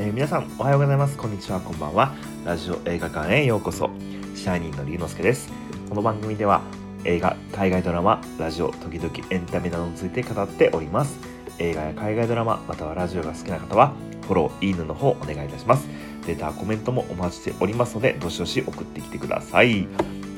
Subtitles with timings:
[0.00, 1.18] えー、皆さんおはようございます。
[1.18, 1.60] こんにちは。
[1.60, 2.14] こんばんは。
[2.46, 3.90] ラジオ映画館へようこそ。
[4.34, 5.52] シャイニーの龍之介です。
[5.90, 6.62] この番組では
[7.04, 11.18] 映画海外ドラマラジオ時々エンタメなどについて語っております。
[11.58, 13.92] 映画や海外ドラマまたはラジオが好きな方は
[14.22, 15.86] フォローいいねの方お願いいたします。
[16.26, 19.86] レタコメントもお待ちしておりますのでどしどし送ってきてください。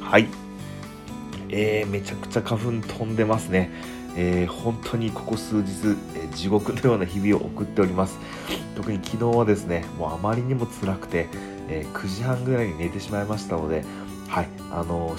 [0.00, 0.26] はい。
[1.50, 3.70] えー、めちゃくちゃ花粉飛んでますね。
[4.16, 5.70] えー、本当にここ数日、
[6.16, 8.18] えー、地獄のような日々を送っております
[8.76, 11.28] 特に昨日はですねもうあまりにも辛くて、
[11.68, 13.84] えー、9時半ぐらいに寝てしまいましたので
[14.28, 15.18] はいあの音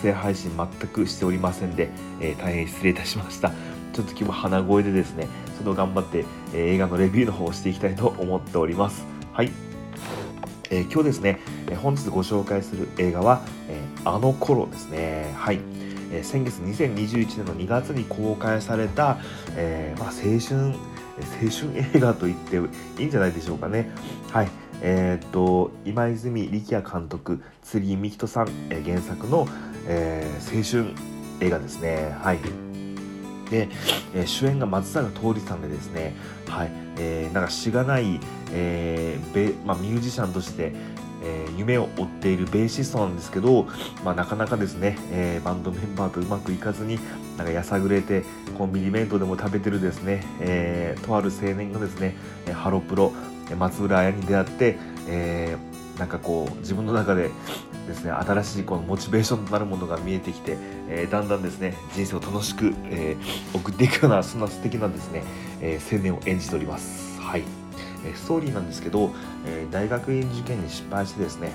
[0.00, 1.88] 声配信全くしておりませんで、
[2.20, 3.50] え大変失礼いたしました
[3.94, 9.50] ちょっと今日も鼻声でですねちょっと頑張って、え映画のレビューの方をしていきたいと思っておりますはい
[10.70, 15.32] えー、今日ですね、え本日ご紹介する映画は、えあの頃ですね。
[15.36, 15.60] はい。
[16.14, 19.18] えー、先月2021年の2月に公開された、
[19.56, 20.78] えー、まあ、青春
[21.16, 22.56] 青春映画と言って
[23.00, 23.90] いいんじゃないでしょうかね。
[24.32, 24.48] はい。
[24.80, 29.46] えー、っと今泉力也監督、釣り美人さん、えー、原作の、
[29.86, 30.94] えー、青春
[31.40, 32.16] 映画ですね。
[32.20, 32.38] はい。
[33.50, 33.68] で、
[34.14, 36.16] えー、主演が松坂桃李さんでですね、
[36.48, 38.18] はい、えー、なんかしがない、
[38.52, 40.72] えーまあ、ミュージシャンとして、
[41.24, 43.66] えー、夢を追っているベーシストなんですけど、
[44.04, 46.98] まあ、なかなかですね、えー、バンドメンバーとうまくいかずに
[47.36, 48.24] なんかやさぐれて
[48.58, 52.16] コンビニ弁当でも食べてるですね、えー、とある青年がですね
[52.52, 53.12] ハロプロ
[53.58, 55.56] 松浦綾に出会って、え、
[55.98, 57.30] なんかこう自分の中で
[57.86, 60.56] ですね新しいこのモチベーションとなるものが見えてきて、
[60.88, 65.22] えー、だんだんですね人生を楽しく、えー、送っていくようなそんな素敵なですね、
[65.60, 67.20] えー、青年を演じております。
[67.20, 67.63] はい
[68.14, 69.10] ストーリーなんですけど、
[69.46, 71.52] え大学院受験に失敗してですね、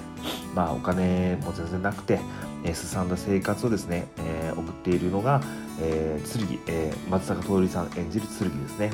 [0.56, 2.20] まあ、お金も全然なくて、
[2.64, 5.42] えすさんだ生活をですね、え送っているのが、
[5.82, 8.92] え剣、え松坂桃李さん演じる剣ですね。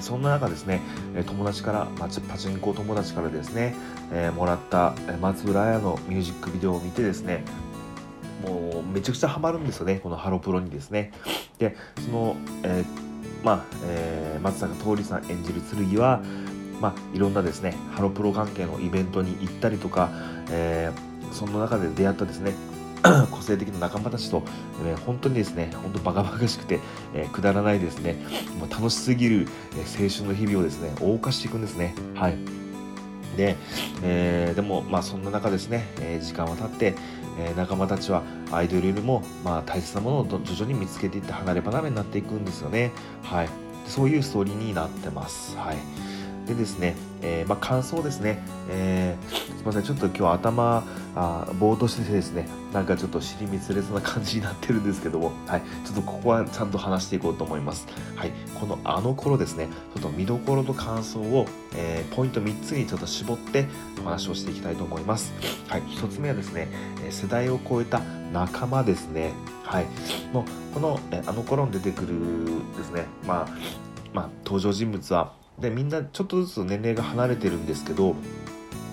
[0.00, 0.80] そんな中ですね、
[1.26, 3.74] 友達から、パチンコ友達からですね、
[4.12, 7.44] えもらった松浦綾のミュージックビデオを見てですね、
[8.46, 11.12] もうめちゃくちゃハマるんですよね、このハロプロにですね。
[11.58, 13.13] で、その、えー
[13.44, 16.22] まあえー、松坂桃李さん演じる剣は、
[16.80, 20.10] まあ、いろんなですねハロプロ関係のイベントに行ったりとか、
[20.50, 22.54] えー、その中で出会ったですね
[23.30, 24.42] 個性的な仲間たちと、
[24.86, 26.80] えー、本当にですね本当バカバカしくて、
[27.12, 28.16] えー、くだらないですね
[28.58, 31.94] もう楽しすぎる、え青春の日々をですね謳歌していくんですね。
[32.14, 32.38] はい。
[33.36, 33.56] で、
[34.02, 36.94] えー、でもまあそんな中ですね、え時間は経って、
[37.38, 38.22] え仲間たちは
[38.52, 42.92] アイドルよりもまあ大切なものを徐々に見つけていって離れ離れになっていくんですよね。
[43.22, 43.48] はい。
[43.86, 45.56] そういうストーリーになってます。
[45.56, 45.76] はい。
[46.46, 48.38] でですね、えー、まあ、感想ですね、
[48.68, 50.84] えー、すみません、ちょっと今日頭
[51.16, 57.86] あぼーっとしててですね、なんかちょっと尻滅裂な感じになってるんですけども、はい、ちょっとここはちゃんと話していこうと思います。
[58.16, 61.46] はい、このあの頃ですね、ちょっと見どころと感想を、
[61.76, 63.66] えー、ポイント3つにちょっと絞って
[64.00, 65.32] お話をしていきたいと思います。
[65.68, 66.68] はい、1つ目はですね、
[67.10, 68.00] 世代を超えた
[68.32, 69.32] 仲間ですね。
[69.62, 69.86] はい、
[70.32, 70.44] もう
[70.74, 72.08] この、えあの頃に出てくる
[72.76, 73.48] ですね、まあ、
[74.12, 78.16] まあ、登場人物はでみんなちょっとずつ年齢が離れてるんですけど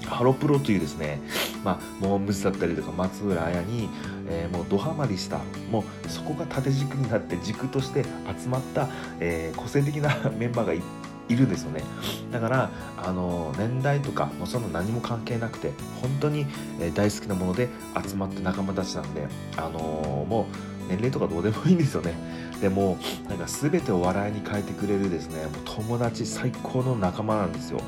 [0.05, 1.21] ハロプロというですね、
[1.63, 3.89] まあ、モームスだったりとか松浦綾に、
[4.27, 5.39] えー、もうドハマりした
[5.71, 8.03] もうそこが縦軸になって軸として
[8.37, 8.89] 集まった、
[9.19, 10.81] えー、個性的な メンバーがい
[11.29, 11.81] るんですよね。
[12.29, 15.71] だからあの年代とかもうそんな何も関係なくて
[16.01, 16.45] 本当に、
[16.81, 17.69] え、大好きなもので
[18.05, 22.13] 集まった仲間たちなんであのもう年齢とかどうでもいいんですよね
[22.59, 22.97] でも
[23.29, 27.81] なんか全てを笑いに変えてくれるですねもう友達最高の仲間なんですよ。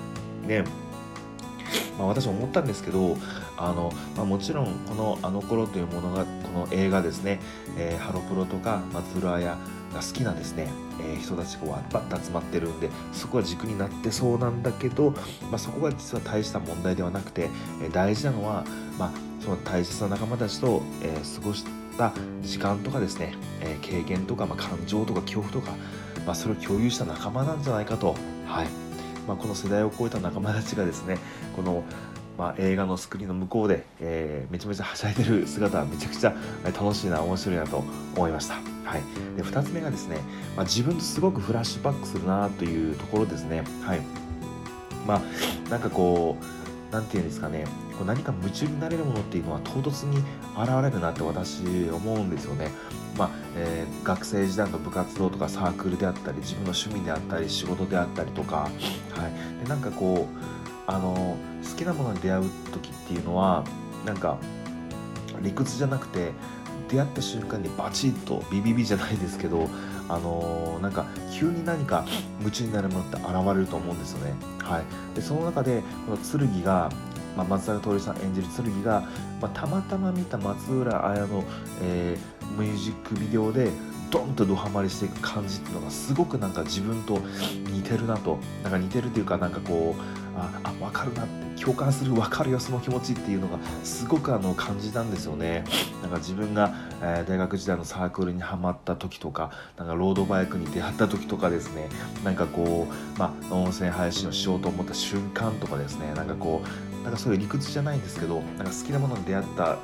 [0.48, 0.64] ね
[1.98, 3.18] まあ、私思ったんですけど
[3.56, 7.40] あの、まあ、もちろんこの「あの頃というものがこの映画ですね、
[7.78, 9.58] えー、ハロプロとか松浦綾が
[10.02, 10.68] 好きなですね、
[11.00, 15.12] えー、人たちがわっと集まってるんでそこは軸になってそうなんだけど、
[15.52, 17.50] まあ、そこが実は大した問題ではなくて、
[17.84, 18.66] えー、大事なのは、
[18.98, 19.12] まあ、
[19.44, 21.66] その大切な仲間たちと、えー、過ごし
[21.98, 25.72] た時間とかですね、え経験とか、まあ、感情とか恐怖とか、
[26.26, 28.16] まあ、それを共有した仲間なんじゃないかと、
[28.46, 28.68] はい。
[29.28, 31.18] まあ、この世代を超えた仲間たちがですね
[31.56, 31.84] この
[32.36, 37.84] まあ、映画のスクリーンの向こうで、えー、めちゃめちゃはしゃいでる姿はめちゃくちゃ楽しいな面白いなと
[38.16, 39.04] 思いました、はい、
[39.38, 40.18] で2つ目がですね、
[40.56, 43.64] まあ、自分とすごくフラッシュバックするなというところですね。
[43.84, 44.02] はい。
[45.06, 46.63] まあなんかこう
[46.94, 47.66] 何て言うんですかね
[47.98, 50.18] こう何か夢中になれるものっていうのは唐突に
[50.56, 52.72] 現れるなって私思うんですよね。
[53.18, 60.54] まあえー、学生時代の部活動とかサークルであったり自分の趣味であったり仕事であったりとか、はい、でなんかこう
[60.88, 63.64] あの好きなものに出会う時っていうのは
[64.06, 64.40] なんか
[65.42, 66.32] 理屈じゃなくて
[66.90, 69.70] 出会った瞬間にバチッとビビビじゃないですけど
[70.10, 72.06] あのー、なんか急に何か
[72.40, 74.34] 夢中になるものって現れると思うんですよね。
[74.60, 76.90] はい、でその中でこの剣が
[77.36, 79.02] まあ、松坂桃李さん演じる剣が、
[79.42, 81.44] まあ、たまたま見た松浦綾の、
[81.82, 83.72] えー、ミュージックビデオで
[84.14, 87.20] ドンとドハマりしていく感じっていうのがすごくなんか自分と
[87.72, 95.64] 似てるなとなんか似てるというかなんかこうああ分かるなって共感する分かるよその気持ちっていうのがすごくあの感じたんですよね。
[96.02, 101.90] なんか自分が、えー、大学時代のサークルにはまった時とかなんかロードバイクに出会った時とかですね。
[102.24, 106.14] なんかこう、まあ、音声配信をしようと思った瞬間とかですね。
[106.16, 109.78] なんかこうなんかそういう理屈じゃないんですけどなんか好きなものに出会った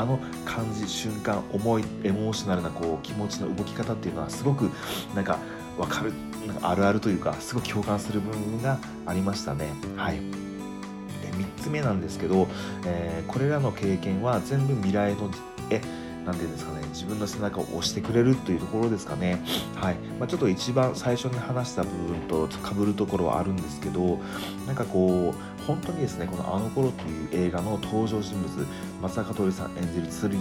[0.00, 4.70] あの感じ瞬間思いエモーショナルなこう気持ちの動き方っていうのはすごく
[5.14, 5.38] なんか
[5.76, 6.14] 分かる
[6.46, 9.72] なんかあるあるというかすごく共感する部分がありましたね。
[9.96, 10.16] はい。
[10.16, 12.48] で3つ目なんですけど、
[12.86, 15.30] えー、これらの経験は全部未来の
[15.68, 15.82] え
[16.30, 19.42] 何て言うんですかね自分の背中を押してくれるというところですかね
[19.74, 24.20] はい、まあ、ちょっと一番最初に話した部分とかぶるところはあるんですけど
[24.66, 28.66] なんかこう本当にですねこの「あの頃」という映画の登場人物
[29.02, 30.40] 松坂桃李さん演じる剣、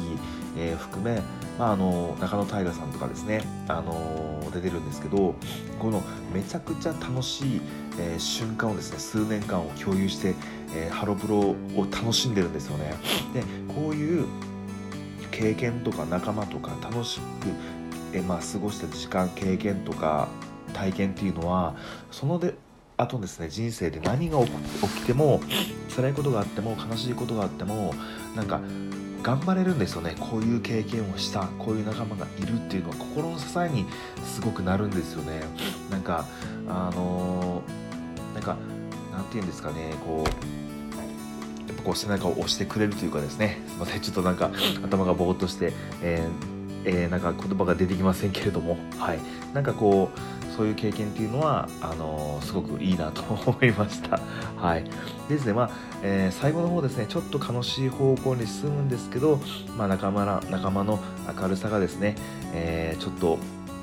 [0.58, 1.22] えー、含め、
[1.58, 5.36] まあ、あの中野大河さんとかですね、あの出てるんですけど
[5.80, 6.02] この
[6.34, 7.62] めちゃくちゃ楽しい、
[8.00, 10.36] えー、瞬間をですね数年間を共有して、
[10.76, 11.56] え、ハロプロを
[11.92, 12.96] 楽しんでるんですよね。
[13.34, 13.44] で
[13.74, 14.28] こういう
[15.40, 17.24] 経験とか仲間とか楽しく、
[18.14, 20.28] えまあ、過ごした時間経験とか
[20.74, 21.76] 体験っていうのは
[22.12, 22.56] そので
[22.98, 24.52] あとですね人生で何が起
[24.88, 25.40] きても
[25.96, 27.94] 辛いことがあっても悲しいことがあっても
[28.36, 28.60] なんか
[29.24, 30.16] 頑張れるんですよね。
[30.20, 33.86] こういう経験をしたこういう仲間がいるっていうのは心の支えに
[34.24, 35.42] すごくなるんですよね。
[35.90, 36.26] なんか
[36.68, 38.58] あのー、なんか
[39.12, 40.69] なんて言うんですかねこう
[41.70, 44.52] やっぱこう背中を押してくれるというかですねすいませんちょっとなんか
[44.84, 49.20] 頭がぼーっとして、えーえー、なんか言葉が出てきませんけれどもはい
[49.54, 54.20] なんかこうそういう経験っていうのはあのすごくいいなと思いました。
[54.58, 54.84] はい、
[55.30, 55.70] ですね、まあ
[56.04, 59.40] えー、最後の方ですねちょっと悲しい方向に進むんですけど、
[59.78, 61.00] まあ、仲間ら仲間の
[61.42, 62.16] 明るさがですね、
[62.54, 63.38] えー、ちょっと、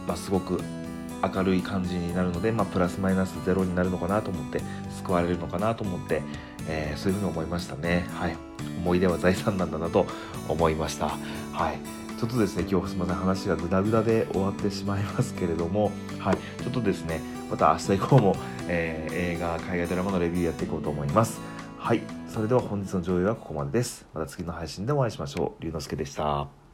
[0.07, 0.61] まあ、すごく
[1.23, 4.61] 明るい感じになるので、まあ、プラスマイナスゼロになるのかなと思って
[4.91, 6.23] 救われるのかなと思って、
[6.69, 8.07] えー、そういうふうに思いましたね。
[8.15, 8.37] はい、
[8.79, 10.07] 思い出は財産なんだなと
[10.49, 11.09] 思いました。
[11.53, 11.79] はい。
[12.19, 16.37] ちょっとですね今日すみません話がグダグダで終わってしまいますけれどもはい。
[16.63, 17.21] ちょっとですね
[17.51, 18.37] また明日以降も、
[18.69, 21.41] えー、映画海外ドラマのレビューやっていこうと思います。
[21.79, 22.01] はい。
[22.29, 24.07] それでは本日の上映はここまでです。
[24.13, 25.63] また次の配信でお会いしましょう。
[25.63, 26.66] 龍之介でした。